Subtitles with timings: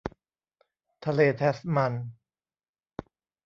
[1.05, 1.93] ทะเลแทสมัน